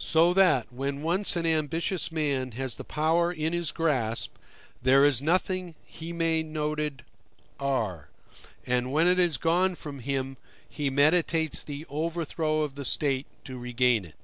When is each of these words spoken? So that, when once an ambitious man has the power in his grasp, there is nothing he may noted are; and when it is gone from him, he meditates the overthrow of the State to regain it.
So 0.00 0.34
that, 0.34 0.72
when 0.72 1.02
once 1.02 1.36
an 1.36 1.46
ambitious 1.46 2.10
man 2.10 2.50
has 2.50 2.74
the 2.74 2.82
power 2.82 3.30
in 3.30 3.52
his 3.52 3.70
grasp, 3.70 4.34
there 4.82 5.04
is 5.04 5.22
nothing 5.22 5.76
he 5.84 6.12
may 6.12 6.42
noted 6.42 7.04
are; 7.60 8.10
and 8.66 8.90
when 8.90 9.06
it 9.06 9.20
is 9.20 9.36
gone 9.36 9.76
from 9.76 10.00
him, 10.00 10.36
he 10.68 10.90
meditates 10.90 11.62
the 11.62 11.86
overthrow 11.88 12.62
of 12.62 12.74
the 12.74 12.84
State 12.84 13.28
to 13.44 13.56
regain 13.56 14.04
it. 14.04 14.16